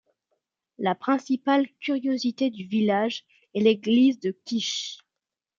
[0.79, 4.97] La principale curiosité du village est l'église de Kish.